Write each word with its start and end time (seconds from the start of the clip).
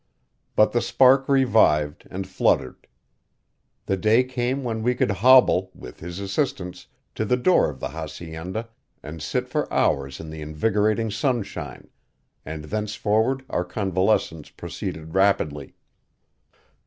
But 0.55 0.71
the 0.71 0.81
spark 0.81 1.29
revived 1.29 2.07
and 2.09 2.27
fluttered. 2.27 2.87
The 3.85 3.97
day 3.97 4.23
came 4.23 4.63
when 4.63 4.81
we 4.81 4.95
could 4.95 5.11
hobble, 5.11 5.69
with 5.75 5.99
his 5.99 6.19
assistance, 6.19 6.87
to 7.13 7.23
the 7.23 7.37
door 7.37 7.69
of 7.69 7.79
the 7.79 7.89
hacienda 7.89 8.67
and 9.03 9.21
sit 9.21 9.47
for 9.47 9.71
hours 9.71 10.19
in 10.19 10.31
the 10.31 10.41
invigorating 10.41 11.11
sunshine; 11.11 11.87
and 12.43 12.63
thenceforward 12.65 13.45
our 13.47 13.63
convalescence 13.63 14.49
proceeded 14.49 15.13
rapidly. 15.13 15.75